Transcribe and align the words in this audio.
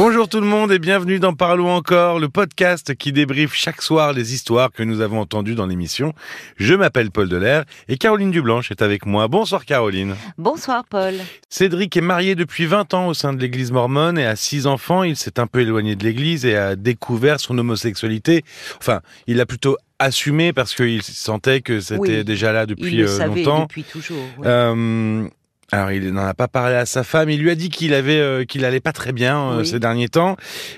Bonjour 0.00 0.28
tout 0.28 0.38
le 0.40 0.46
monde 0.46 0.70
et 0.70 0.78
bienvenue 0.78 1.18
dans 1.18 1.34
Parlons 1.34 1.74
encore, 1.74 2.20
le 2.20 2.28
podcast 2.28 2.94
qui 2.94 3.10
débriefe 3.10 3.52
chaque 3.52 3.82
soir 3.82 4.12
les 4.12 4.32
histoires 4.32 4.70
que 4.70 4.84
nous 4.84 5.00
avons 5.00 5.18
entendues 5.18 5.56
dans 5.56 5.66
l'émission. 5.66 6.12
Je 6.56 6.74
m'appelle 6.74 7.10
Paul 7.10 7.28
Delair 7.28 7.64
et 7.88 7.96
Caroline 7.96 8.30
Dublanche 8.30 8.70
est 8.70 8.80
avec 8.80 9.06
moi. 9.06 9.26
Bonsoir 9.26 9.64
Caroline. 9.64 10.14
Bonsoir 10.38 10.84
Paul. 10.88 11.14
Cédric 11.48 11.96
est 11.96 12.00
marié 12.00 12.36
depuis 12.36 12.66
20 12.66 12.94
ans 12.94 13.08
au 13.08 13.14
sein 13.14 13.32
de 13.32 13.40
l'église 13.40 13.72
mormone 13.72 14.18
et 14.18 14.24
a 14.24 14.36
six 14.36 14.68
enfants. 14.68 15.02
Il 15.02 15.16
s'est 15.16 15.40
un 15.40 15.48
peu 15.48 15.62
éloigné 15.62 15.96
de 15.96 16.04
l'église 16.04 16.46
et 16.46 16.54
a 16.54 16.76
découvert 16.76 17.40
son 17.40 17.58
homosexualité. 17.58 18.44
Enfin, 18.78 19.00
il 19.26 19.40
a 19.40 19.46
plutôt 19.46 19.76
assumé 19.98 20.52
parce 20.52 20.76
qu'il 20.76 21.02
sentait 21.02 21.60
que 21.60 21.80
c'était 21.80 21.98
Oui, 21.98 22.24
déjà 22.24 22.52
là 22.52 22.66
depuis 22.66 22.92
Il 22.92 22.98
le 22.98 23.08
euh, 23.08 23.18
savait 23.18 23.42
longtemps. 23.42 23.62
depuis 23.62 23.82
toujours. 23.82 24.22
oui. 24.38 24.46
Euh, 24.46 25.28
alors 25.70 25.90
il 25.92 26.10
n'en 26.12 26.24
a 26.26 26.34
pas 26.34 26.48
parlé 26.48 26.74
à 26.76 26.86
sa 26.86 27.04
femme. 27.04 27.28
Il 27.28 27.40
lui 27.40 27.50
a 27.50 27.54
dit 27.54 27.68
qu'il 27.68 27.92
avait, 27.92 28.18
euh, 28.20 28.44
qu'il 28.44 28.64
allait 28.64 28.80
pas 28.80 28.92
très 28.92 29.12
bien 29.12 29.38
euh, 29.50 29.58
Oui. 29.58 29.66
ces 29.66 29.78
derniers 29.78 30.08
temps. 30.08 30.36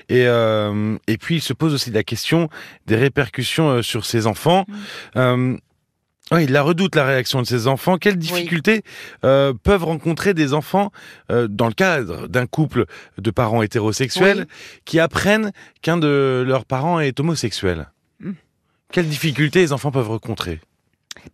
Et 0.09 0.25
euh, 0.27 0.97
et 1.07 1.17
puis 1.17 1.35
il 1.35 1.41
se 1.41 1.53
pose 1.53 1.73
aussi 1.73 1.91
la 1.91 2.03
question 2.03 2.49
des 2.87 2.95
répercussions 2.97 3.81
sur 3.81 4.05
ses 4.05 4.27
enfants. 4.27 4.65
Mm. 4.67 4.73
Euh, 5.17 5.57
ouais, 6.33 6.43
il 6.43 6.51
la 6.51 6.61
redoute 6.61 6.95
la 6.95 7.05
réaction 7.05 7.41
de 7.41 7.47
ses 7.47 7.67
enfants. 7.67 7.97
Quelles 7.97 8.17
difficultés 8.17 8.83
euh, 9.23 9.53
peuvent 9.63 9.85
rencontrer 9.85 10.33
des 10.33 10.53
enfants 10.53 10.91
euh, 11.31 11.47
dans 11.47 11.67
le 11.67 11.73
cadre 11.73 12.27
d'un 12.27 12.45
couple 12.45 12.85
de 13.17 13.31
parents 13.31 13.61
hétérosexuels 13.61 14.39
Oui. 14.49 14.81
qui 14.85 14.99
apprennent 14.99 15.51
qu'un 15.81 15.97
de 15.97 16.43
leurs 16.45 16.65
parents 16.65 16.99
est 16.99 17.17
homosexuel? 17.19 17.89
Mm. 18.19 18.31
Quelles 18.91 19.07
difficultés 19.07 19.59
les 19.59 19.71
enfants 19.71 19.91
peuvent 19.91 20.09
rencontrer? 20.09 20.59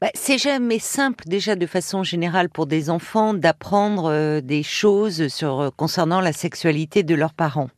Bah, 0.02 0.10
c'est 0.14 0.38
jamais 0.38 0.80
simple 0.80 1.24
déjà 1.28 1.56
de 1.56 1.66
façon 1.66 2.04
générale 2.04 2.50
pour 2.50 2.68
des 2.68 2.90
enfants 2.90 3.34
d'apprendre 3.34 4.12
euh, 4.12 4.42
des 4.42 4.64
choses 4.64 5.22
euh, 5.44 5.72
concernant 5.76 6.22
la 6.22 6.34
sexualité 6.34 7.04
de 7.04 7.16
leurs 7.16 7.34
parents. 7.34 7.70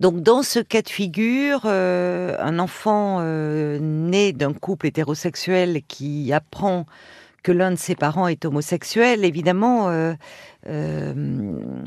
Donc 0.00 0.22
dans 0.22 0.42
ce 0.42 0.58
cas 0.58 0.82
de 0.82 0.88
figure, 0.88 1.62
euh, 1.64 2.36
un 2.40 2.58
enfant 2.58 3.20
né 3.22 4.32
d'un 4.32 4.52
couple 4.52 4.86
hétérosexuel 4.86 5.82
qui 5.86 6.32
apprend 6.32 6.86
que 7.42 7.52
l'un 7.52 7.72
de 7.72 7.76
ses 7.76 7.94
parents 7.94 8.28
est 8.28 8.44
homosexuel, 8.44 9.24
évidemment, 9.24 9.90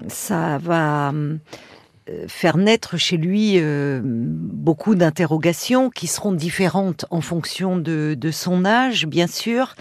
ça 0.07 0.57
va 0.57 1.13
faire 2.27 2.57
naître 2.57 2.97
chez 2.97 3.17
lui 3.17 3.53
euh, 3.55 3.99
beaucoup 4.03 4.95
d'interrogations 4.95 5.89
qui 5.89 6.07
seront 6.07 6.33
différentes 6.33 7.05
en 7.09 7.21
fonction 7.21 7.77
de, 7.77 8.15
son 8.31 8.65
âge, 8.65 9.07
bien 9.07 9.27
sûr, 9.27 9.75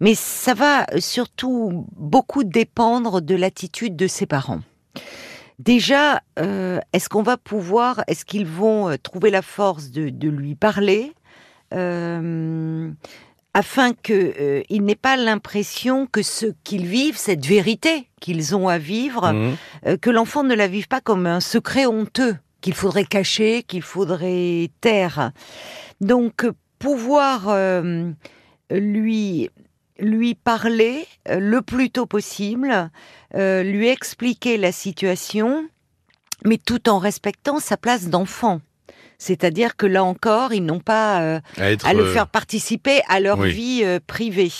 mais 0.00 0.14
ça 0.14 0.54
va 0.54 0.86
surtout 0.98 1.86
beaucoup 1.96 2.44
dépendre 2.44 3.22
de 3.22 3.34
l'attitude 3.34 3.96
de 3.96 4.06
ses 4.06 4.26
parents. 4.26 4.60
Déjà, 5.58 6.22
euh, 6.38 6.80
est-ce 6.92 7.08
qu'on 7.08 7.22
va 7.22 7.36
pouvoir, 7.36 8.02
est-ce 8.06 8.24
qu'ils 8.24 8.46
vont 8.46 8.88
euh, 8.88 8.96
trouver 9.00 9.30
la 9.30 9.42
force 9.42 9.90
de, 9.90 10.28
lui 10.28 10.54
parler? 10.54 11.12
Euh, 11.72 12.90
afin 13.54 13.92
qu'il 13.92 14.64
n'ait 14.84 14.94
pas 14.94 15.16
l'impression 15.16 16.06
que 16.06 16.22
ce 16.22 16.46
qu'ils 16.64 16.86
vivent, 16.86 17.18
cette 17.18 17.44
vérité 17.44 18.08
qu'ils 18.20 18.54
ont 18.56 18.68
à 18.68 18.78
vivre, 18.78 19.32
Mhm. 19.32 19.56
euh, 19.86 19.96
que 19.98 20.10
l'enfant 20.10 20.42
ne 20.42 20.54
la 20.54 20.68
vive 20.68 20.88
pas 20.88 21.00
comme 21.00 21.26
un 21.26 21.40
secret 21.40 21.86
honteux 21.86 22.36
qu'il 22.62 22.74
faudrait 22.74 23.04
cacher, 23.04 23.62
qu'il 23.62 23.82
faudrait 23.82 24.70
taire. 24.80 25.32
Donc 26.00 26.44
euh, 26.44 26.52
pouvoir 26.78 27.48
euh, 27.48 28.10
lui 28.70 29.50
lui 29.98 30.34
parler 30.34 31.06
euh, 31.28 31.38
le 31.38 31.60
plus 31.62 31.90
tôt 31.90 32.06
possible, 32.06 32.90
euh, 33.36 33.62
lui 33.62 33.88
expliquer 33.88 34.56
la 34.56 34.72
situation, 34.72 35.68
mais 36.44 36.58
tout 36.58 36.88
en 36.88 36.98
respectant 36.98 37.60
sa 37.60 37.76
place 37.76 38.08
d'enfant. 38.08 38.60
C'est-à-dire 39.22 39.76
que 39.76 39.86
là 39.86 40.02
encore, 40.02 40.52
ils 40.52 40.64
n'ont 40.64 40.80
pas 40.80 41.22
euh, 41.22 41.40
À 41.56 41.70
être 41.70 41.86
à 41.86 41.94
le 41.94 42.06
euh, 42.06 42.12
faire 42.12 42.26
participer 42.26 43.02
à 43.08 43.20
leur 43.20 43.38
oui. 43.38 43.52
vie 43.52 43.80
euh, 43.84 44.00
privée. 44.04 44.50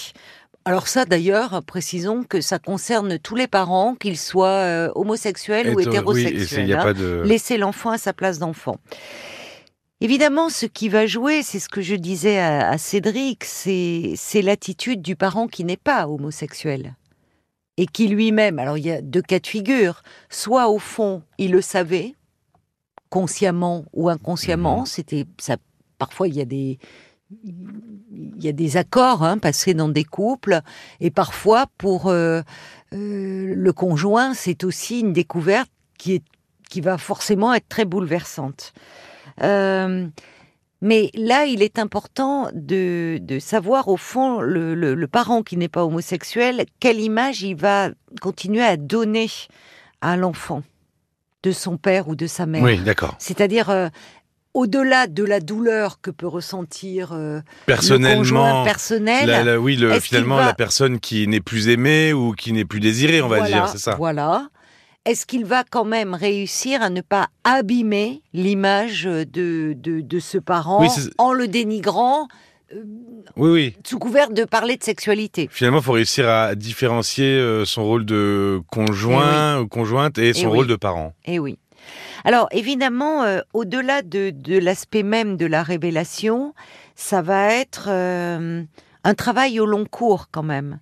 Alors 0.64 0.86
ça 0.86 1.04
d'ailleurs, 1.04 1.62
précisons 1.66 2.22
que 2.22 2.40
ça 2.40 2.60
concerne 2.60 3.18
tous 3.18 3.34
les 3.34 3.48
parents, 3.48 3.96
qu'ils 3.96 4.16
soient 4.16 4.46
euh, 4.46 4.92
homosexuels 4.94 5.70
ou 5.70 5.74
oui, 5.78 5.82
hétérosexuels. 5.82 6.72
a 6.74 6.80
hein. 6.80 6.84
pas 6.84 6.92
de 6.94 7.22
Laisser 7.24 7.58
l'enfant 7.58 7.90
à 7.90 7.98
sa 7.98 8.12
place 8.12 8.38
d'enfant. 8.38 8.76
Évidemment, 10.00 10.48
ce 10.48 10.66
qui 10.66 10.88
va 10.88 11.06
jouer, 11.06 11.42
c'est 11.42 11.58
ce 11.58 11.68
que 11.68 11.80
je 11.80 11.96
disais 11.96 12.38
à, 12.38 12.70
à 12.70 12.78
Cédric, 12.78 13.44
c'est 13.44 14.42
l'attitude 14.42 15.02
du 15.02 15.16
parent 15.16 15.48
qui 15.48 15.64
n'est 15.64 15.76
pas 15.76 16.06
homosexuel 16.06 16.94
et 17.78 17.86
qui 17.86 18.06
lui-même, 18.06 18.60
alors 18.60 18.78
il 18.78 18.86
y 18.86 18.92
a 18.92 19.00
deux 19.00 19.22
cas 19.22 19.40
de 19.40 19.46
figure, 19.46 20.02
soit 20.30 20.68
au 20.68 20.78
fond 20.78 21.22
il 21.38 21.50
le 21.50 21.62
savait, 21.62 22.14
consciemment 23.18 23.84
ou 23.92 24.08
inconsciemment, 24.16 24.80
Mhm. 24.80 24.86
c'était 24.94 25.24
ça. 25.38 25.56
Parfois 25.98 26.26
il 26.28 26.34
y 26.34 26.40
a 26.40 26.46
des 26.46 26.78
il 27.44 28.44
y 28.44 28.48
a 28.48 28.52
des 28.52 28.76
accords 28.76 29.22
hein, 29.22 29.38
passés 29.38 29.74
dans 29.74 29.88
des 29.88 30.04
couples 30.04 30.60
et 31.00 31.10
parfois 31.10 31.66
pour 31.78 32.08
euh, 32.08 32.42
euh, 32.92 33.54
le 33.66 33.72
conjoint 33.72 34.34
c'est 34.34 34.64
aussi 34.64 35.00
une 35.00 35.12
découverte 35.12 35.70
qui 35.98 36.10
est 36.16 36.24
qui 36.70 36.80
va 36.80 36.96
forcément 36.98 37.52
être 37.52 37.68
très 37.68 37.84
bouleversante. 37.84 38.72
Euh, 39.42 40.06
mais 40.80 41.10
là, 41.14 41.44
il 41.44 41.60
est 41.62 41.78
important 41.78 42.48
de, 42.54 43.18
de 43.20 43.38
savoir 43.38 43.88
au 43.88 43.96
fond 43.98 44.40
le, 44.40 44.74
le- 44.74 44.94
le 44.94 45.06
parent 45.18 45.42
qui 45.42 45.56
n'est 45.58 45.68
pas 45.76 45.84
homosexuel 45.84 46.64
quelle 46.80 46.98
image 47.00 47.42
il 47.42 47.56
va 47.56 47.90
continuer 48.22 48.62
à 48.74 48.76
donner 48.78 49.28
à 50.00 50.16
l'enfant 50.16 50.62
de 51.42 51.52
son 51.52 51.76
père 51.76 52.08
ou 52.08 52.14
de 52.16 52.26
sa 52.26 52.46
mère. 52.46 52.62
Oui, 52.62 52.78
d'accord. 52.78 53.14
C'est-à-dire 53.18 53.70
euh, 53.70 53.88
au-delà 54.54 55.06
de 55.06 55.24
la 55.24 55.40
douleur 55.40 56.00
que 56.00 56.10
peut 56.10 56.26
ressentir 56.26 57.12
euh, 57.12 57.36
le 57.36 57.40
conjoint 57.40 57.66
Personnellement, 57.66 58.64
personnel. 58.64 59.26
la- 59.28 59.44
la- 59.44 59.58
oui, 59.60 59.76
le, 59.76 59.98
finalement, 60.00 60.36
va- 60.36 60.46
la 60.46 60.54
personne 60.54 61.00
qui 61.00 61.26
n'est 61.26 61.40
plus 61.40 61.68
aimée 61.68 62.12
ou 62.12 62.32
qui 62.32 62.52
n'est 62.52 62.64
plus 62.66 62.80
désirée, 62.80 63.22
on 63.22 63.28
va 63.28 63.38
Voilà, 63.38 63.52
dire, 63.56 63.68
c'est 63.68 63.78
ça. 63.78 63.94
Voilà. 63.96 64.48
Est-ce 65.04 65.26
qu'il 65.26 65.44
va 65.44 65.64
quand 65.68 65.84
même 65.84 66.14
réussir 66.14 66.80
à 66.80 66.88
ne 66.90 67.00
pas 67.00 67.26
abîmer 67.42 68.22
l'image 68.34 69.02
de, 69.04 69.24
de, 69.26 70.00
de 70.00 70.18
ce 70.20 70.38
parent 70.38 70.80
Oui, 70.80 70.88
en 71.18 71.32
le 71.32 71.48
dénigrant 71.48 72.28
Oui, 73.36 73.50
oui. 73.50 73.76
sous 73.84 73.98
couvert 73.98 74.30
de 74.30 74.44
parler 74.44 74.76
de 74.76 74.82
sexualité 74.84 75.48
Finalement, 75.50 75.78
il 75.78 75.84
faut 75.84 75.92
réussir 75.92 76.28
à 76.28 76.54
différencier 76.54 77.26
euh, 77.26 77.64
son 77.64 77.84
rôle 77.84 78.04
de 78.04 78.60
conjoint 78.70 79.58
ou 79.60 79.68
conjointe 79.68 80.18
et 80.18 80.32
son 80.32 80.42
Eh 80.42 80.46
oui. 80.46 80.56
rôle 80.58 80.66
de 80.66 80.76
parent. 80.76 81.14
Eh 81.24 81.38
oui. 81.38 81.58
Alors 82.24 82.48
évidemment, 82.52 83.22
euh, 83.24 83.40
au-delà 83.54 84.02
de, 84.02 84.30
de 84.30 84.58
l'aspect 84.58 85.02
même 85.02 85.36
de 85.36 85.46
la 85.46 85.62
révélation, 85.62 86.54
ça 86.94 87.22
va 87.22 87.52
être 87.54 87.86
euh, 87.88 88.62
un 89.04 89.14
travail 89.14 89.58
au 89.60 89.66
long 89.66 89.84
cours 89.84 90.28
quand 90.30 90.44
même. 90.44 90.78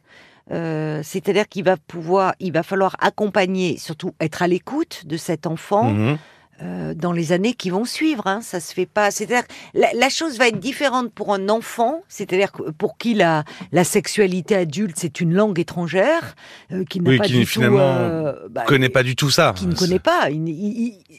Euh, 0.52 1.00
C'est-à-dire 1.04 1.48
qu'il 1.48 1.64
va 1.64 1.76
pouvoir, 1.76 2.34
il 2.40 2.52
va 2.52 2.62
falloir 2.62 2.96
accompagner, 2.98 3.78
surtout 3.78 4.12
être 4.20 4.42
à 4.42 4.48
l'écoute 4.48 5.02
de 5.06 5.16
cet 5.16 5.46
enfant. 5.46 5.92
Mhm. 5.92 6.18
Euh, 6.62 6.92
dans 6.94 7.12
les 7.12 7.32
années 7.32 7.54
qui 7.54 7.70
vont 7.70 7.84
suivre. 7.84 8.26
Hein, 8.26 8.40
ça 8.42 8.60
se 8.60 8.74
fait 8.74 8.86
pas. 8.86 9.10
C'est-à-dire 9.10 9.44
la, 9.74 9.88
la 9.94 10.08
chose 10.08 10.38
va 10.38 10.48
être 10.48 10.58
différente 10.58 11.12
pour 11.12 11.32
un 11.32 11.48
enfant, 11.48 12.02
c'est-à-dire 12.08 12.52
pour 12.78 12.98
qui 12.98 13.14
la, 13.14 13.44
la 13.72 13.84
sexualité 13.84 14.56
adulte 14.56 14.96
c'est 14.98 15.20
une 15.20 15.32
langue 15.34 15.58
étrangère, 15.58 16.34
euh, 16.72 16.84
qui 16.84 17.00
n'a 17.00 17.10
Oui, 17.10 17.18
pas 17.18 17.24
qui 17.24 17.32
du 17.32 17.46
finalement 17.46 17.78
tout, 17.78 17.82
euh, 18.00 18.48
bah, 18.50 18.64
connaît 18.66 18.88
pas 18.88 19.02
du 19.02 19.16
tout 19.16 19.30
ça. 19.30 19.54
qui 19.56 19.66
ne 19.66 19.74
connaît 19.74 19.98
pas. 19.98 20.28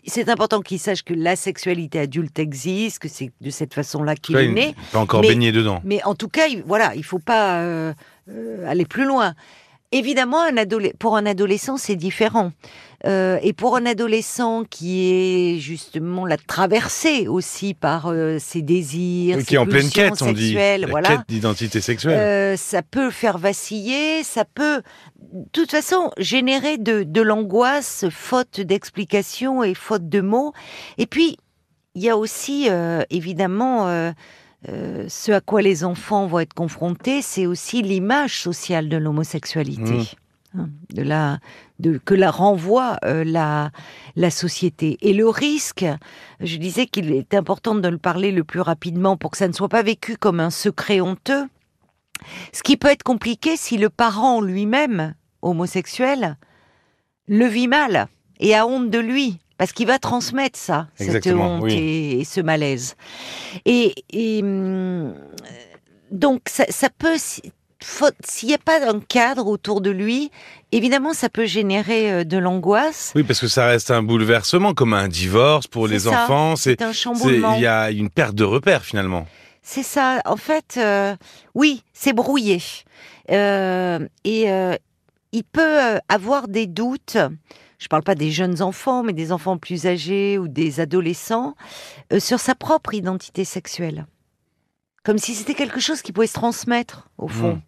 C'est 0.06 0.30
important 0.30 0.62
qu'il 0.62 0.80
sache 0.80 1.04
que 1.04 1.14
la 1.14 1.36
sexualité 1.36 2.00
adulte 2.00 2.38
existe, 2.40 3.00
que 3.00 3.08
c'est 3.08 3.32
de 3.42 3.50
cette 3.50 3.74
façon-là 3.74 4.16
qu'il 4.16 4.36
est 4.38 4.48
né. 4.48 4.76
pas 4.92 5.00
encore 5.00 5.22
mais- 5.22 5.30
baigné 5.30 5.52
dedans. 5.52 5.82
Mais 5.84 6.04
en 6.04 6.16
tout 6.16 6.30
cas, 6.30 6.48
il, 6.48 6.64
voilà, 6.64 6.94
il 6.96 7.04
faut 7.04 7.20
pas 7.20 7.60
euh, 7.62 7.94
aller 8.68 8.86
plus 8.86 9.06
loin. 9.06 9.34
Évidemment, 9.94 10.42
un 10.42 10.54
pour 11.00 11.18
un 11.18 11.26
adolescent, 11.26 11.76
c'est 11.78 11.98
différent. 11.98 12.52
Euh, 13.06 13.40
et 13.42 13.54
pour 13.54 13.76
un 13.76 13.86
adolescent 13.86 14.64
qui 14.64 15.12
est 15.12 15.60
justement 15.60 16.26
la 16.26 16.38
traversée 16.38 17.28
aussi 17.28 17.74
par 17.74 18.08
euh, 18.08 18.38
ses 18.40 18.62
désirs, 18.62 19.38
Oui, 19.38 19.42
ses 19.42 19.48
qui 19.48 19.56
est 19.56 19.58
en 19.58 19.66
pleine 19.66 19.90
quête, 19.90 20.22
on 20.22 20.32
dit. 20.32 20.54
La 20.54 20.86
voilà. 20.88 21.10
quête 21.10 21.22
d'identité 21.28 21.82
sexuelle. 21.82 22.18
Euh, 22.18 22.58
ça 22.58 22.82
peut 22.84 23.10
faire 23.10 23.38
vaciller, 23.38 24.24
ça 24.24 24.46
peut, 24.46 24.82
de 25.34 25.46
toute 25.52 25.72
façon, 25.72 26.12
générer 26.18 26.78
de, 26.78 27.04
de 27.04 27.22
l'angoisse, 27.22 28.06
faute 28.12 28.62
d'explication 28.62 29.64
et 29.64 29.74
faute 29.74 30.08
de 30.08 30.22
mots. 30.22 30.54
Et 30.98 31.08
puis, 31.08 31.38
il 31.96 32.04
y 32.04 32.10
a 32.10 32.16
aussi, 32.16 32.70
évidemment, 33.10 34.14
euh, 34.70 35.06
ce 35.08 35.32
à 35.32 35.42
quoi 35.42 35.62
les 35.62 35.84
enfants 35.84 36.28
vont 36.28 36.40
être 36.40 36.54
confrontés, 36.54 37.22
c'est 37.24 37.48
aussi 37.48 37.82
l'image 37.82 38.40
sociale 38.40 38.90
de 38.90 38.98
l'homosexualité. 38.98 39.82
Mmh. 39.82 40.06
Hein, 40.54 40.70
De 40.94 41.02
la, 41.02 41.40
de, 41.80 41.98
que 41.98 42.14
la 42.14 42.30
renvoie 42.30 42.98
euh, 43.06 43.24
la, 43.24 43.72
la 44.18 44.30
société. 44.30 44.98
Et 45.02 45.14
le 45.14 45.30
risque, 45.30 45.86
je 46.42 46.58
disais 46.58 46.88
qu'il 46.88 47.14
est 47.14 47.34
important 47.34 47.74
de 47.74 47.88
le 47.88 47.98
parler 47.98 48.34
le 48.34 48.44
plus 48.44 48.60
rapidement 48.60 49.16
pour 49.16 49.32
que 49.32 49.38
ça 49.38 49.48
ne 49.48 49.54
soit 49.54 49.70
pas 49.70 49.82
vécu 49.82 50.18
comme 50.18 50.42
un 50.42 50.50
secret 50.50 51.00
honteux. 51.00 51.48
Ce 52.52 52.64
qui 52.64 52.76
peut 52.76 52.90
être 52.90 53.04
compliqué 53.04 53.56
si 53.56 53.78
le 53.78 53.90
parent 53.90 54.42
lui-même, 54.42 55.16
homosexuel, 55.42 56.38
le 57.28 57.46
vit 57.46 57.70
mal 57.70 58.08
et 58.42 58.54
a 58.54 58.68
honte 58.68 58.90
de 58.90 59.00
lui. 59.00 59.40
parce 59.58 59.72
qu'il 59.72 59.88
va 59.88 60.00
transmettre 60.00 60.58
ça, 60.60 60.88
cette 60.96 61.28
honte 61.28 61.64
oui. 61.64 61.74
et, 61.74 62.20
et 62.22 62.24
ce 62.26 62.42
malaise. 62.42 62.96
Et, 63.66 63.94
et, 64.10 64.42
hum, 64.42 65.14
donc 66.12 66.42
ça, 66.48 66.66
ça 66.70 66.90
peut, 66.90 67.16
s'il 67.84 68.50
n'y 68.50 68.54
a 68.54 68.60
pas 68.60 68.88
un 68.88 69.00
cadre 69.00 69.48
autour 69.48 69.82
de 69.82 69.90
lui, 69.90 70.32
évidemment 70.72 71.14
ça 71.14 71.30
peut 71.30 71.46
générer 71.46 72.12
euh, 72.12 72.24
de 72.24 72.38
l'angoisse. 72.38 73.12
Oui, 73.16 73.24
parce 73.24 73.40
que 73.40 73.48
ça 73.48 73.66
reste 73.66 73.92
un 73.92 74.04
bouleversement, 74.04 74.74
comme 74.74 74.94
un 74.94 75.08
divorce 75.08 75.68
pour 75.68 75.88
les 75.88 76.00
ça. 76.00 76.24
enfants. 76.24 76.56
C'est 76.56 76.82
un 76.82 76.94
chamboulement. 76.94 77.56
il 77.56 77.62
y 77.62 77.68
a 77.68 77.92
une 77.92 78.10
perte 78.10 78.36
de 78.36 78.44
repères 78.44 78.84
finalement. 78.84 79.26
C'est 79.62 79.84
ça. 79.84 80.22
En 80.26 80.38
fait, 80.38 80.76
euh, 80.78 81.16
oui, 81.54 81.84
c'est 81.94 82.14
brouillé. 82.14 82.62
Euh, 83.30 84.08
et 84.24 84.52
euh, 84.52 84.76
il 85.32 85.44
peut 85.44 86.00
avoir 86.10 86.48
des 86.48 86.68
doutes. 86.68 87.18
Je 87.78 87.88
parle 87.88 88.04
pas 88.04 88.16
des 88.16 88.32
jeunes 88.32 88.62
enfants, 88.62 89.04
mais 89.04 89.14
des 89.14 89.32
enfants 89.32 89.58
plus 89.58 89.86
âgés 89.86 90.38
ou 90.38 90.48
des 90.48 90.80
adolescents 90.80 91.56
sur 92.20 92.40
sa 92.40 92.54
propre 92.54 92.94
identité 92.94 93.44
sexuelle. 93.44 94.06
Comme 95.04 95.18
si 95.18 95.34
c'était 95.34 95.56
quelque 95.56 95.80
chose 95.80 96.02
qui 96.02 96.12
pouvait 96.12 96.28
se 96.28 96.34
transmettre, 96.34 97.10
au 97.18 97.28
fond. 97.28 97.56
Mm. 97.56 97.62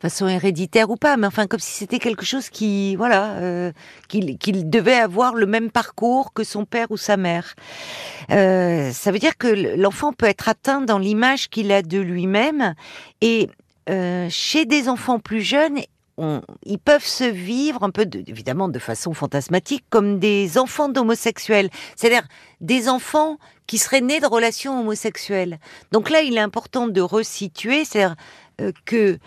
Façon 0.00 0.28
héréditaire 0.28 0.88
ou 0.90 0.96
pas, 0.96 1.16
mais 1.18 1.26
enfin 1.26 1.46
comme 1.46 1.60
si 1.60 1.72
c'était 1.72 1.98
quelque 1.98 2.24
chose 2.24 2.48
qui, 2.48 2.96
voilà, 2.96 3.32
euh, 3.34 3.72
qu'il 4.08 4.70
devait 4.70 4.94
avoir 4.98 5.34
le 5.34 5.44
même 5.46 5.70
parcours 5.70 6.32
que 6.32 6.42
son 6.42 6.64
père 6.64 6.86
ou 6.90 6.96
sa 6.96 7.16
mère. 7.18 7.54
Euh, 8.30 8.92
ça 8.92 9.12
veut 9.12 9.18
dire 9.18 9.36
que 9.36 9.76
l'enfant 9.76 10.12
peut 10.12 10.26
être 10.26 10.48
atteint 10.48 10.80
dans 10.80 10.98
l'image 10.98 11.48
qu'il 11.50 11.70
a 11.72 11.82
de 11.82 11.98
lui-même. 11.98 12.74
Et 13.20 13.50
euh, 13.88 14.26
chez 14.30 14.64
des 14.64 14.88
enfants 14.88 15.18
plus 15.18 15.42
jeunes, 15.42 15.80
on- 16.16 16.42
ils 16.64 16.78
peuvent 16.78 17.04
se 17.06 17.24
vivre 17.24 17.82
un 17.82 17.90
peu, 17.90 18.06
de- 18.06 18.22
évidemment, 18.26 18.68
de 18.68 18.78
façon 18.78 19.12
fantasmatique, 19.14 19.84
comme 19.90 20.18
des 20.18 20.58
enfants 20.58 20.88
d'homosexuels. 20.88 21.70
C'est-à-dire 21.96 22.26
des 22.60 22.88
enfants 22.88 23.36
qui 23.66 23.78
seraient 23.78 24.00
nés 24.00 24.20
de 24.20 24.26
relations 24.26 24.80
homosexuelles. 24.80 25.58
Donc 25.92 26.08
là, 26.10 26.22
il 26.22 26.36
est 26.36 26.40
important 26.40 26.86
de 26.88 27.00
resituer, 27.00 27.84
c'est-à-dire 27.84 28.16
euh, 28.60 28.72
que 28.84 29.18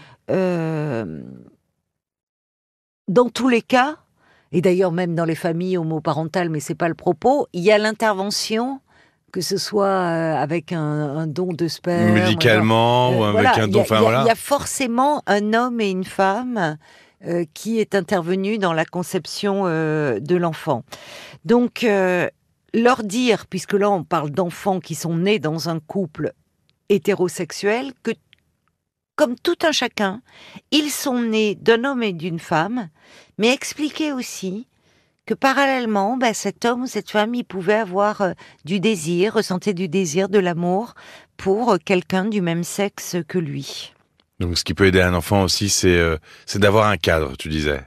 dans 3.07 3.30
tous 3.30 3.50
les 3.50 3.62
cas, 3.62 3.97
et 4.51 4.62
d'ailleurs 4.62 4.91
même 4.91 5.15
dans 5.15 5.25
les 5.25 5.35
familles 5.35 5.77
homoparentales, 5.77 6.50
mais 6.50 6.59
c'est 6.59 6.75
pas 6.75 6.88
le 6.88 6.94
propos, 6.95 7.47
il 7.53 7.62
y 7.63 7.71
a 7.71 7.77
l'intervention, 7.77 8.80
que 9.31 9.41
ce 9.41 9.57
soit 9.57 9.85
euh, 9.88 10.35
avec 10.35 10.71
un, 10.71 10.80
un 10.81 11.27
don 11.27 11.53
de 11.53 11.68
sperme, 11.68 12.13
Médicalement 12.13 13.12
euh, 13.12 13.18
ou 13.18 13.24
avec 13.24 13.33
voilà, 13.33 13.63
un 13.63 13.68
don. 13.68 13.80
a- 13.80 13.81
Enfin 13.81 13.95
il 13.95 13.97
y 13.97 14.00
a- 14.00 14.01
voilà. 14.03 14.21
Il 14.24 14.27
y 14.27 14.31
a 14.31 14.35
forcément 14.35 15.24
un 15.27 15.53
homme 15.53 15.81
et 15.81 15.89
une 15.89 16.03
femme 16.06 16.77
euh, 17.25 17.45
qui 17.53 17.80
est 17.80 17.95
intervenu 17.95 18.57
dans 18.57 18.74
la 18.74 18.85
conception 18.85 19.63
euh, 19.65 20.19
de 20.19 20.35
l'enfant. 20.35 20.83
Donc, 21.45 21.83
euh, 21.83 22.27
leur 22.74 23.03
dire, 23.03 23.47
puisque 23.47 23.74
là 23.74 23.89
on 23.89 24.03
parle 24.03 24.30
d'enfants 24.31 24.80
qui 24.80 24.94
sont 24.95 25.15
nés 25.18 25.39
dans 25.39 25.68
un 25.69 25.80
couple 25.80 26.33
hétérosexuel, 26.89 27.91
que 28.03 28.12
comme 29.15 29.36
tout 29.38 29.57
un 29.63 29.71
chacun, 29.71 30.21
ils 30.71 30.89
sont 30.89 31.21
nés 31.21 31.56
d'un 31.56 31.83
homme 31.83 32.04
et 32.04 32.13
d'une 32.13 32.39
femme, 32.39 32.89
mais 33.38 33.54
expliquer 33.54 34.12
aussi 34.12 34.68
que 35.25 35.33
parallèlement, 35.33 36.18
ben, 36.18 36.33
cet 36.33 36.65
homme 36.65 36.83
ou 36.83 36.88
cette 36.88 37.10
femme, 37.10 37.33
il 37.33 37.45
pouvait 37.45 37.75
avoir 37.75 38.21
euh, 38.21 38.31
du 38.65 38.80
désir, 38.80 39.36
ressentir 39.36 39.74
du 39.74 39.88
désir, 39.88 40.27
de 40.27 40.39
l'amour 40.39 40.95
pour 41.38 41.71
euh, 41.71 41.77
quelqu'un 41.83 42.25
du 42.25 42.42
même 42.42 42.63
sexe 42.63 43.15
que 43.27 43.39
lui. 43.39 43.94
Donc 44.39 44.57
ce 44.57 44.63
qui 44.63 44.74
peut 44.74 44.86
aider 44.86 45.01
un 45.01 45.13
enfant 45.13 45.44
aussi, 45.44 45.69
c'est 45.69 45.98
euh, 45.98 46.18
c'est 46.45 46.59
d'avoir 46.59 46.88
un 46.88 46.98
cadre, 46.98 47.38
tu 47.38 47.48
disais. 47.48 47.81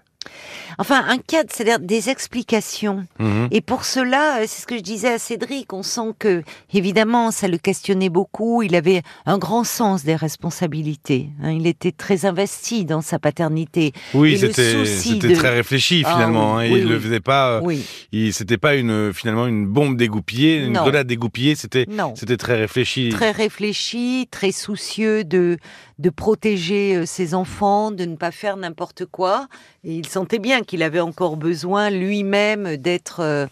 Enfin, 0.78 1.05
un 1.08 1.19
cadre, 1.19 1.50
c'est-à-dire 1.52 1.81
des 1.81 2.11
explications. 2.11 3.06
Mhm. 3.19 3.49
Et 3.50 3.61
pour 3.61 3.84
cela, 3.84 4.38
euh, 4.40 4.44
c'est 4.46 4.62
ce 4.62 4.67
que 4.67 4.76
je 4.76 4.82
disais 4.82 5.12
à 5.14 5.19
Cédric, 5.19 5.73
on 5.73 5.82
sent 5.82 6.12
que, 6.19 6.43
évidemment, 6.73 7.31
ça 7.31 7.49
le 7.49 7.58
questionnait 7.58 8.08
beaucoup, 8.11 8.62
il 8.62 8.75
avait 8.75 9.02
un 9.25 9.38
grand 9.38 9.64
sens 9.64 10.05
des 10.05 10.17
responsabilités. 10.17 11.28
hein, 11.43 11.52
il 11.52 11.67
était 11.67 11.93
très 11.93 12.25
investi 12.26 12.84
dans 12.84 13.00
sa 13.00 13.19
paternité. 13.19 13.93
Oui, 14.14 14.32
le 14.38 14.52
c'était 14.52 15.28
de- 15.28 15.34
très 15.34 15.50
réfléchi 15.50 16.02
Ah 16.05 16.12
finalement. 16.12 16.56
oui, 16.56 16.64
hein, 16.67 16.70
oui, 16.73 16.81
il 16.81 16.88
le 16.88 16.96
oui. 16.96 17.02
faisait 17.02 17.20
pas. 17.20 17.61
euh, 17.62 18.31
c'était 18.32 18.58
pas 18.58 18.75
une 18.75 19.12
finalement 19.12 19.46
une 19.46 19.67
bombe 19.67 19.96
dégoupillée, 19.96 20.58
une 20.64 20.75
grenade 20.75 21.06
dégoupillée. 21.06 21.55
C'était 21.55 21.87
non. 21.88 22.14
c'était 22.17 22.37
très 22.37 22.56
réfléchi. 22.56 23.08
Très 23.11 23.31
réfléchi, 23.31 24.29
très 24.31 24.52
soucieux 24.52 25.25
de, 25.25 25.58
de 25.99 26.11
protéger 26.11 26.96
euh, 26.96 27.06
ses 27.06 27.34
enfants, 27.34 27.90
de 27.90 28.05
ne 28.05 28.17
pas 28.17 28.31
faire 28.31 28.56
n'importe 28.56 29.05
quoi. 29.06 29.46
Et 29.84 29.94
il 29.94 30.06
sentait 30.08 30.38
bien 30.38 30.62
qu'il 30.67 30.83
avait 30.83 31.01
encore 31.01 31.37
besoin 31.37 31.91
lui-même 31.91 32.77
d'être, 32.77 33.21
euh, 33.21 33.47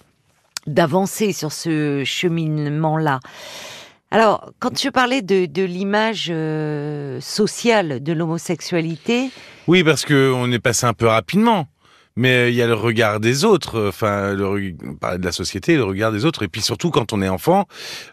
d'avancer 0.66 1.32
sur 1.32 1.52
ce 1.52 2.02
cheminement-là. 2.04 3.20
Alors, 4.10 4.52
quand 4.60 4.78
je 4.78 4.90
parlais 4.90 5.22
de, 5.22 5.46
de 5.46 5.62
l'image 5.62 6.28
euh, 6.30 7.20
sociale 7.20 8.02
de 8.02 8.12
l'homosexualité, 8.12 9.30
Oui, 9.66 9.82
parce 9.82 10.04
que 10.04 10.32
on 10.32 10.52
est 10.52 10.60
passé 10.60 10.86
un 10.86 10.92
peu 10.92 11.06
rapidement. 11.06 11.66
Mais 12.16 12.44
euh, 12.44 12.48
il 12.48 12.54
y 12.54 12.62
a 12.62 12.68
le 12.68 12.74
regard 12.74 13.18
des 13.18 13.44
autres, 13.44 13.88
enfin 13.88 14.34
le 14.34 14.72
on 14.86 14.94
parlait 14.94 15.18
de 15.18 15.24
la 15.24 15.32
société, 15.32 15.74
le 15.74 15.82
regard 15.82 16.12
des 16.12 16.24
autres, 16.24 16.44
et 16.44 16.48
puis 16.48 16.62
surtout 16.62 16.92
quand 16.92 17.12
on 17.12 17.20
est 17.20 17.28
enfant, 17.28 17.64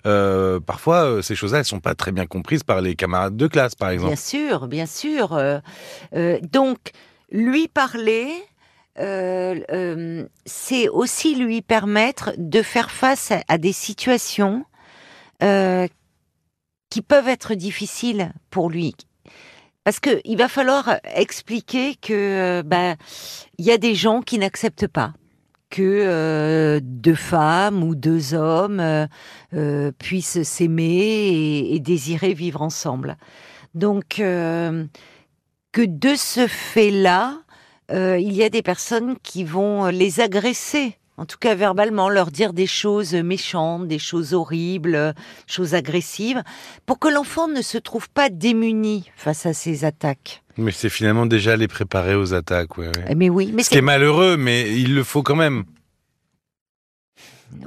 euh, 0.08 0.60
parfois 0.60 1.22
ces 1.22 1.36
choses-là 1.36 1.60
elles 1.60 1.66
sont 1.66 1.80
pas 1.82 1.94
très 1.94 2.12
bien 2.12 2.26
comprises 2.26 2.64
par 2.64 2.82
les 2.82 2.96
camarades 2.96 3.38
de 3.38 3.46
classe, 3.46 3.76
par 3.76 3.92
exemple. 3.92 4.14
Bien 4.14 4.16
sûr, 4.16 4.68
bien 4.68 4.86
sûr. 4.88 5.34
euh, 5.34 5.60
donc, 6.52 6.78
lui 7.32 7.68
parler, 7.68 8.32
euh, 9.00 9.60
euh, 9.72 10.28
c'est 10.46 10.90
aussi 10.90 11.36
lui 11.36 11.62
permettre 11.62 12.34
de 12.38 12.62
faire 12.62 12.92
face 12.92 13.32
à, 13.48 13.58
des 13.58 13.72
situations 13.72 14.66
euh, 15.44 15.88
qui 16.90 17.02
peuvent 17.02 17.30
être 17.30 17.54
difficiles 17.56 18.34
pour 18.50 18.70
lui. 18.70 18.96
Parce 19.84 20.00
que 20.00 20.22
il 20.26 20.38
va 20.38 20.48
falloir 20.48 20.98
expliquer 21.16 21.96
que 21.96 22.62
ben, 22.66 22.98
il 23.58 23.66
y 23.66 23.72
a 23.72 23.78
des 23.78 23.96
gens 23.96 24.22
qui 24.22 24.38
n'acceptent 24.38 24.88
pas 24.88 25.14
que 25.70 26.80
deux 26.84 27.16
femmes 27.16 27.82
ou 27.82 27.96
deux 27.96 28.34
hommes 28.34 29.08
puissent 29.98 30.44
s'aimer 30.44 31.70
et, 31.72 31.80
désirer 31.80 32.34
vivre 32.34 32.62
ensemble. 32.62 33.18
Donc, 33.74 34.18
que 34.18 34.86
de 35.78 36.16
ce 36.16 36.46
fait-là, 36.46 37.40
euh, 37.92 38.18
il 38.20 38.34
y 38.34 38.44
a 38.44 38.50
des 38.50 38.62
personnes 38.62 39.16
qui 39.24 39.44
vont 39.44 39.88
les 39.88 40.20
agresser, 40.20 40.98
en 41.18 41.26
tout 41.26 41.38
cas 41.38 41.56
verbalement, 41.56 42.10
leur 42.10 42.32
dire 42.32 42.54
des 42.54 42.68
choses 42.68 43.14
méchantes, 43.14 43.88
des 43.88 44.00
choses 44.00 44.34
horribles, 44.34 44.96
euh, 44.96 45.14
choses 45.48 45.74
agressives, 45.76 46.42
pour 46.86 47.00
que 47.00 47.08
l'enfant 47.08 47.48
ne 47.48 47.62
se 47.62 47.78
trouve 47.78 48.10
pas 48.10 48.30
démuni 48.30 49.12
face 49.16 49.46
à 49.46 49.54
ces 49.54 49.86
attaques. 49.86 50.44
Mais 50.58 50.72
c'est 50.72 50.90
finalement 50.90 51.26
déjà 51.26 51.56
les 51.56 51.68
préparer 51.68 52.16
aux 52.16 52.34
attaques, 52.34 52.78
ouais, 52.78 52.88
ouais. 52.88 53.06
Eh, 53.10 53.16
Mais 53.16 53.30
oui, 53.30 53.52
mais 53.54 53.64
Ce 53.64 53.70
qui 53.70 53.76
est 53.76 53.78
c'est 53.78 53.82
malheureux, 53.82 54.38
mais 54.38 54.72
il 54.76 54.96
le 54.96 55.04
faut 55.04 55.24
quand 55.24 55.36
même. 55.36 55.64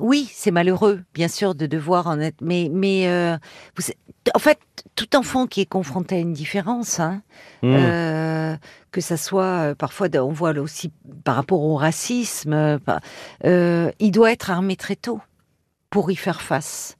Oui, 0.01 0.29
c'est 0.33 0.51
malheureux, 0.51 1.03
bien 1.15 1.29
sûr, 1.29 1.55
de 1.55 1.67
devoir 1.67 2.07
en 2.07 2.19
être. 2.21 2.41
Mais 2.41 2.69
mais 2.73 3.09
euh, 3.09 3.37
vous- 3.77 3.93
en 4.35 4.39
fait, 4.39 4.59
tout 4.95 5.15
enfant 5.17 5.47
qui 5.47 5.61
est 5.61 5.67
confronté 5.67 6.17
à 6.17 6.19
une 6.19 6.33
différence, 6.33 7.01
hein, 7.01 7.23
Mmh. 7.63 7.75
Euh, 7.79 8.57
que 8.91 9.01
ça 9.01 9.17
soit 9.17 9.71
euh, 9.71 9.75
parfois, 9.75 10.09
on 10.15 10.33
voit 10.33 10.53
aussi 10.59 10.93
par 11.25 11.37
rapport 11.37 11.61
au 11.63 11.77
racisme, 11.77 12.79
euh, 13.45 13.91
il 13.99 14.11
doit 14.11 14.33
être 14.33 14.51
armé 14.51 14.77
très 14.77 14.97
tôt 14.97 15.21
pour 15.91 16.11
y 16.11 16.17
faire 16.17 16.43
face. 16.43 16.97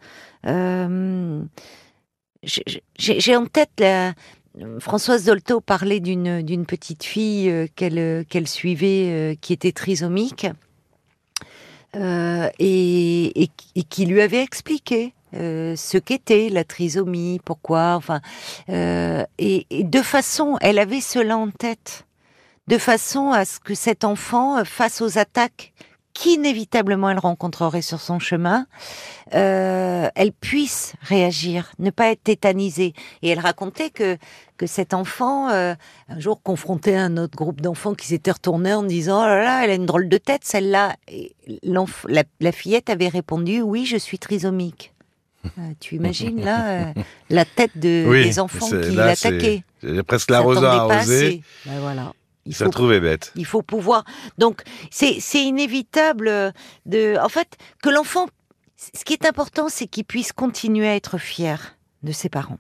J'ai- 2.43 3.37
en 3.37 3.47
tête 3.47 3.71
la, 3.79 4.15
Françoise 4.79 5.25
Dolto 5.25 5.61
parlait 5.61 6.01
d'une 6.01 6.65
petite 6.67 7.05
fille 7.05 7.69
qu'elle 7.75 8.49
suivait 8.49 9.37
qui 9.41 9.53
était 9.53 9.73
trisomique 9.73 10.47
euh, 11.97 12.49
et, 12.59 13.51
et, 13.75 13.83
qui 13.85 14.07
lui 14.07 14.21
avait 14.21 14.43
expliqué 14.43 15.15
euh, 15.35 15.77
ce 15.77 15.99
qu'était 15.99 16.49
la 16.49 16.65
trisomie, 16.65 17.41
pourquoi, 17.45 17.95
enfin, 17.95 18.21
euh, 18.69 19.25
et, 19.39 19.67
et 19.71 19.85
de 19.85 20.03
façon, 20.03 20.57
elle 20.61 20.79
avait 20.79 21.01
cela 21.01 21.37
en 21.37 21.51
tête, 21.51 22.07
de 22.69 22.79
façon 22.79 23.31
à 23.31 23.45
ce 23.45 23.61
que 23.61 23.75
cet 23.75 24.05
enfant, 24.05 24.65
face 24.65 25.01
aux 25.01 25.19
attaques 25.19 25.73
qu'inévitablement 26.15 27.11
elle 27.11 27.19
rencontrerait 27.19 27.83
sur 27.83 28.01
son 28.01 28.19
chemin, 28.19 28.67
euh, 29.35 30.09
elle 30.15 30.33
puisse 30.33 30.95
réagir, 31.03 31.73
ne 31.79 31.91
pas 31.91 32.11
être 32.13 32.23
tétanisée. 32.23 32.95
Et 33.23 33.29
elle 33.31 33.41
racontait 33.41 33.91
que 33.91 34.17
que 34.57 34.67
cet 34.67 34.95
enfant, 34.95 35.51
euh, 35.51 35.75
un 36.09 36.21
jour 36.21 36.41
confronté 36.41 36.97
à 36.97 37.03
un 37.03 37.17
autre 37.17 37.37
groupe 37.37 37.61
d'enfants 37.61 37.95
qui 37.95 38.07
s'était 38.07 38.31
retourné 38.31 38.73
en 38.73 38.85
disant 38.85 39.23
oh 39.23 39.27
là 39.27 39.43
là, 39.43 39.65
elle 39.65 39.71
a 39.71 39.75
une 39.75 39.87
drôle 39.87 40.09
de 40.09 40.17
tête 40.17 40.45
celle-là. 40.45 40.95
La, 41.65 42.23
la 42.41 42.53
fillette 42.53 42.89
avait 42.89 43.09
répondu 43.09 43.61
oui, 43.63 43.85
je 43.85 43.97
suis 43.97 44.19
trisomique. 44.21 44.93
Euh, 45.59 45.73
tu 45.81 45.97
imagines 45.97 46.43
là 46.43 46.69
euh, 46.69 46.93
la 47.29 47.45
tête 47.45 47.73
de, 47.77 48.05
Oui, 48.09 48.23
des 48.25 48.39
enfants 48.39 48.67
qui 48.71 48.93
l'attaquaient. 48.95 49.63
c'est- 49.83 50.03
presque 50.05 50.31
S'attendait 50.31 50.55
l'arrosoir 50.55 50.89
pas 50.89 50.95
arrosé. 50.95 51.27
assez. 51.27 51.43
Ben 51.67 51.81
voilà. 51.81 52.13
Il 52.47 52.55
Ça 52.55 52.67
faut 52.67 52.71
trouvait 52.71 53.01
bête. 53.01 53.33
il 53.37 53.47
faut 53.47 53.63
pouvoir. 53.63 54.05
Donc, 54.39 54.63
c'est 54.91 55.19
c'est 55.21 55.43
inévitable 55.43 56.53
de. 56.87 57.17
En 57.19 57.29
fait, 57.29 57.57
que 57.83 57.91
l'enfant. 57.91 58.27
Ce 58.77 59.05
qui 59.05 59.15
est 59.15 59.25
important, 59.25 59.69
c'est 59.71 59.87
qu'il 59.87 60.05
puisse 60.05 60.33
continuer 60.33 60.87
à 60.89 60.95
être 60.95 61.17
fier 61.17 61.79
de 62.03 62.13
ses 62.13 62.29
parents. 62.29 62.59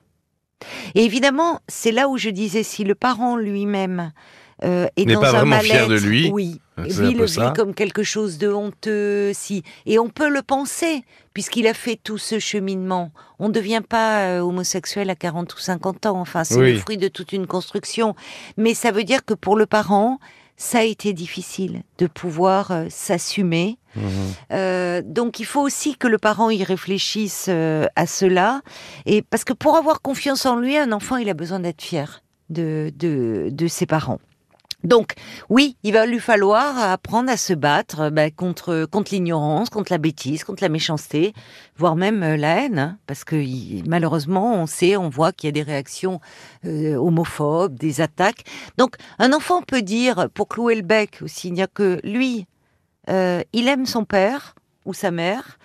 Et 0.94 1.04
évidemment, 1.04 1.60
c'est 1.68 1.92
là 1.92 2.08
où 2.08 2.16
je 2.16 2.30
disais 2.30 2.62
si 2.62 2.84
le 2.84 2.94
parent 2.94 3.36
lui-même 3.36 4.12
euh, 4.62 4.86
est 4.96 5.04
N'est 5.04 5.14
dans 5.14 5.20
pas 5.20 5.30
un 5.30 5.32
vraiment 5.44 5.58
fier 5.60 5.88
de 5.88 5.96
lui. 5.96 6.30
oui, 6.32 6.60
lui 6.78 7.14
le 7.14 7.24
vit 7.24 7.52
comme 7.56 7.74
quelque 7.74 8.02
chose 8.02 8.38
de 8.38 8.48
honteux, 8.48 9.32
si. 9.34 9.62
Et 9.86 9.98
on 9.98 10.08
peut 10.08 10.28
le 10.28 10.42
penser, 10.42 11.02
puisqu'il 11.32 11.66
a 11.66 11.74
fait 11.74 11.98
tout 12.02 12.18
ce 12.18 12.38
cheminement. 12.38 13.10
On 13.38 13.48
ne 13.48 13.52
devient 13.52 13.82
pas 13.86 14.20
euh, 14.26 14.40
homosexuel 14.40 15.10
à 15.10 15.16
40 15.16 15.52
ou 15.54 15.58
50 15.58 16.06
ans. 16.06 16.20
Enfin, 16.20 16.44
c'est 16.44 16.56
Oui. 16.58 16.72
le 16.74 16.78
fruit 16.78 16.96
de 16.98 17.08
toute 17.08 17.32
une 17.32 17.46
construction. 17.46 18.14
Mais 18.56 18.74
ça 18.74 18.90
veut 18.92 19.04
dire 19.04 19.24
que 19.24 19.34
pour 19.34 19.56
le 19.56 19.66
parent, 19.66 20.18
ça 20.56 20.78
a 20.78 20.82
été 20.84 21.12
difficile 21.12 21.82
de 21.98 22.06
pouvoir 22.06 22.70
euh, 22.70 22.86
s'assumer. 22.88 23.76
Mhm. 23.96 24.02
Euh, 24.52 25.02
donc 25.04 25.40
il 25.40 25.46
faut 25.46 25.60
aussi 25.60 25.96
que 25.96 26.06
le 26.06 26.18
parent 26.18 26.48
y 26.50 26.62
réfléchisse 26.62 27.46
euh, 27.48 27.86
à 27.96 28.06
cela. 28.06 28.60
Et 29.06 29.22
parce 29.22 29.42
que 29.44 29.52
pour 29.52 29.76
avoir 29.76 30.00
confiance 30.00 30.46
en 30.46 30.56
lui, 30.56 30.76
un 30.76 30.92
enfant, 30.92 31.16
il 31.16 31.28
a 31.28 31.34
besoin 31.34 31.58
d'être 31.60 31.82
fier 31.82 32.22
de, 32.50 32.92
de, 32.96 33.48
de 33.50 33.66
ses 33.68 33.86
parents. 33.86 34.20
Donc, 34.84 35.14
oui, 35.48 35.78
il 35.82 35.94
va 35.94 36.04
lui 36.04 36.20
falloir 36.20 36.78
apprendre 36.78 37.30
à 37.30 37.38
se 37.38 37.54
battre 37.54 38.00
euh, 38.00 38.10
bah, 38.10 38.30
contre, 38.30 38.84
contre 38.84 39.14
l'ignorance, 39.14 39.70
contre 39.70 39.90
la 39.90 39.98
bêtise, 39.98 40.44
contre 40.44 40.62
la 40.62 40.68
méchanceté, 40.68 41.32
voire 41.76 41.96
même 41.96 42.22
euh, 42.22 42.36
la 42.36 42.60
haine, 42.60 42.78
hein, 42.78 42.98
parce 43.06 43.24
que 43.24 43.36
malheureusement, 43.88 44.54
on 44.54 44.66
sait, 44.66 44.98
on 44.98 45.08
voit 45.08 45.32
qu'il 45.32 45.48
y 45.48 45.48
a 45.48 45.52
des 45.52 45.62
réactions 45.62 46.20
euh, 46.66 46.96
homophobes, 46.96 47.74
des 47.76 48.02
attaques. 48.02 48.44
Donc, 48.76 48.96
un 49.18 49.32
enfant 49.32 49.62
peut 49.62 49.80
dire, 49.80 50.28
pour 50.34 50.48
clouer 50.48 50.74
le 50.74 50.82
bec 50.82 51.20
aussi, 51.22 51.48
il 51.48 51.54
n'y 51.54 51.62
a 51.62 51.66
que 51.66 51.98
lui, 52.04 52.46
il 53.08 53.68
aime 53.68 53.84
son 53.84 54.04
père 54.04 54.54
ou 54.86 54.94
sa 54.94 55.10
mère, 55.10 55.58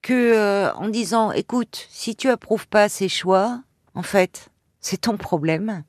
que 0.00 0.72
en 0.74 0.88
disant, 0.88 1.30
écoute, 1.32 1.86
si 1.90 2.16
tu 2.16 2.30
approuves 2.30 2.68
pas 2.68 2.88
ses 2.88 3.08
choix, 3.08 3.60
en 3.94 4.02
fait, 4.02 4.48
c'est 4.80 5.02
ton 5.02 5.18
problème, 5.18 5.82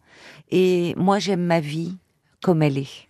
et 0.52 0.94
moi 0.98 1.20
j'aime 1.20 1.44
ma 1.44 1.62
vie 1.62 1.98
comme 2.42 2.62
elle 2.62 2.78
est. 2.78 3.08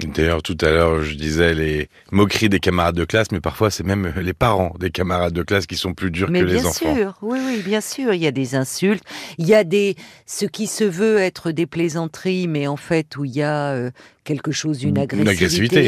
D'ailleurs, 0.00 0.44
tout 0.44 0.56
à 0.60 0.70
l'heure, 0.70 1.02
je 1.02 1.14
disais 1.14 1.54
les 1.54 1.88
moqueries 2.12 2.48
des 2.48 2.60
camarades 2.60 2.94
de 2.94 3.04
classe, 3.04 3.32
mais 3.32 3.40
parfois 3.40 3.68
c'est 3.68 3.82
même 3.82 4.12
les 4.20 4.32
parents 4.32 4.72
des 4.78 4.92
camarades 4.92 5.32
de 5.32 5.42
classe 5.42 5.66
qui 5.66 5.74
sont 5.76 5.92
plus 5.92 6.12
durs 6.12 6.30
Mais 6.30 6.38
que 6.38 6.44
les 6.44 6.54
bien 6.54 6.66
enfants. 6.66 6.94
sûr, 6.94 7.18
oui, 7.20 7.40
oui, 7.44 7.62
bien 7.64 7.80
sûr. 7.80 8.14
Il 8.14 8.20
y 8.22 8.28
a 8.28 8.30
des 8.30 8.54
insultes, 8.54 9.02
il 9.38 9.46
y 9.48 9.54
a 9.56 9.64
des 9.64 9.96
ce 10.24 10.46
qui 10.46 10.68
se 10.68 10.84
veut 10.84 11.18
être 11.18 11.50
des 11.50 11.66
plaisanteries, 11.66 12.46
mais 12.46 12.68
en 12.68 12.76
fait 12.76 13.16
où 13.16 13.24
il 13.24 13.34
y 13.34 13.42
a 13.42 13.72
euh, 13.72 13.90
quelque 14.22 14.52
chose, 14.52 14.84
une 14.84 14.90
Une 14.90 14.98
agressivité. 14.98 15.34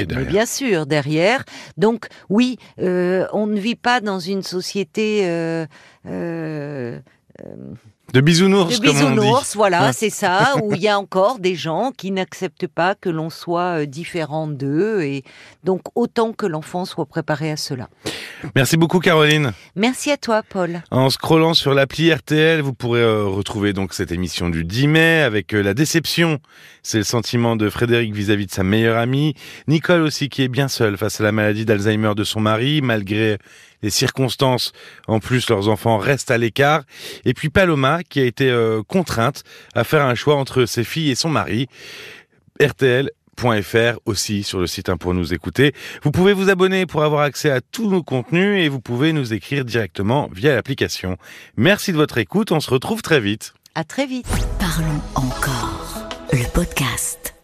agressivité 0.01 0.07
mais 0.17 0.25
bien 0.25 0.45
sûr, 0.47 0.87
derrière. 0.87 1.45
Donc 1.77 2.09
oui, 2.29 2.59
euh, 2.81 3.29
on 3.33 3.47
ne 3.47 3.61
vit 3.61 3.77
pas 3.77 4.01
dans 4.01 4.19
une 4.19 4.43
société. 4.43 5.21
euh, 5.25 5.67
De 8.13 8.21
bisounours, 8.21 8.81
de 8.81 8.87
comme 8.87 8.97
on 8.97 9.11
dit. 9.11 9.17
bisounours, 9.21 9.55
voilà, 9.55 9.93
c'est 9.93 10.11
ça, 10.11 10.55
où 10.63 10.75
il 10.75 10.81
y 10.81 10.89
a 10.89 10.99
encore 10.99 11.39
des 11.39 11.55
gens 11.55 11.93
qui 11.97 12.11
n'acceptent 12.11 12.67
pas 12.67 12.97
que 12.97 13.09
l'on 13.09 13.31
soit 13.31 13.83
euh, 13.83 13.87
différent 13.87 14.49
d'eux, 14.49 15.03
et 15.03 15.23
donc 15.63 15.83
autant 15.95 16.33
que 16.33 16.47
l'enfant 16.47 16.85
soit 16.85 17.07
préparé 17.07 17.53
à 17.53 17.57
cela. 17.57 17.89
Merci 18.57 18.77
beaucoup, 18.77 18.99
Caroline. 18.99 19.53
Merci 19.77 20.11
à 20.11 20.17
toi, 20.17 20.43
Paul. 20.43 20.83
En 20.91 21.09
scrollant 21.11 21.55
sur 21.55 21.73
l'appli 21.73 22.13
RTL, 22.13 22.61
vous 22.63 22.73
pourrez 22.73 23.01
euh, 23.01 23.27
retrouver 23.27 23.73
donc 23.73 23.95
cette 23.95 24.11
émission 24.11 24.49
du 24.49 24.65
10 24.65 24.89
mai 24.89 25.23
avec 25.23 25.55
euh, 25.55 25.63
la 25.63 25.75
déception. 25.75 26.41
C'est 26.83 26.99
le 26.99 27.05
sentiment 27.05 27.55
de 27.55 27.71
Frédéric 27.71 28.13
vis-à-vis 28.15 28.47
de 28.47 28.53
sa 28.53 28.65
meilleure 28.65 28.97
amie. 28.97 29.35
Nicole 29.69 30.03
aussi 30.03 30.29
qui 30.29 30.43
est 30.43 30.49
bien 30.49 30.69
seule 30.69 30.97
face 30.97 31.21
à 31.21 31.25
la 31.25 31.33
maladie 31.33 31.65
d'Alzheimer 31.65 32.15
de 32.17 32.25
son 32.25 32.41
mari, 32.41 32.81
malgré 32.83 33.39
les 33.83 33.91
circonstances. 33.91 34.73
En 35.07 35.21
plus, 35.21 35.49
leurs 35.49 35.69
enfants 35.69 35.99
restent 35.99 36.31
à 36.31 36.39
l'écart. 36.39 36.83
Et 37.25 37.35
puis 37.35 37.49
Paloma 37.49 38.00
qui 38.09 38.21
a 38.21 38.25
été 38.25 38.51
euh, 38.51 38.83
contrainte 38.87 39.43
à 39.75 39.85
faire 39.85 40.05
un 40.05 40.15
choix 40.15 40.37
entre 40.37 40.67
ses 40.67 40.85
filles 40.85 41.11
et 41.11 41.15
son 41.15 41.29
mari. 41.29 41.67
RTL.fr 42.61 43.99
aussi 44.05 44.43
sur 44.43 44.59
le 44.59 44.67
site 44.67 44.89
hein, 44.89 44.97
pour 44.97 45.15
nous 45.15 45.33
écouter. 45.33 45.75
Vous 46.03 46.11
pouvez 46.11 46.33
vous 46.33 46.51
abonner 46.51 46.87
pour 46.87 47.03
avoir 47.03 47.23
accès 47.23 47.51
à 47.51 47.61
tous 47.61 47.91
nos 47.91 48.03
contenus 48.03 48.63
et 48.63 48.69
vous 48.69 48.81
pouvez 48.81 49.13
nous 49.13 49.33
écrire 49.33 49.65
directement 49.65 50.29
via 50.33 50.55
l'application. 50.55 51.17
Merci 51.57 51.93
de 51.93 51.97
votre 51.97 52.19
écoute, 52.19 52.53
on 52.53 52.61
se 52.61 52.71
retrouve 52.71 53.03
très 53.03 53.21
vite. 53.21 53.55
À 53.75 53.85
très 53.85 54.07
vite. 54.07 54.27
Parlons 54.59 55.01
encore. 55.15 56.09
Le 56.33 56.45
podcast. 56.53 57.40